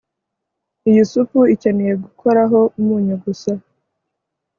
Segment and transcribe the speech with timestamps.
[0.89, 3.51] iyi supu ikeneye gukoraho umunyu gusa